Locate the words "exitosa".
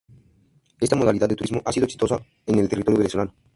1.85-2.17